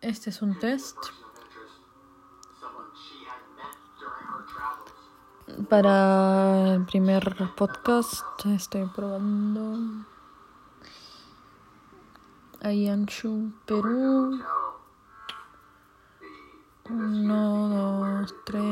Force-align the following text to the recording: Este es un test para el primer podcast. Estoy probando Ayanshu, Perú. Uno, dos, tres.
Este 0.00 0.30
es 0.30 0.40
un 0.40 0.58
test 0.58 0.96
para 5.68 6.72
el 6.72 6.86
primer 6.86 7.36
podcast. 7.54 8.24
Estoy 8.46 8.86
probando 8.86 10.06
Ayanshu, 12.62 13.52
Perú. 13.66 14.40
Uno, 16.88 17.68
dos, 17.68 18.34
tres. 18.46 18.69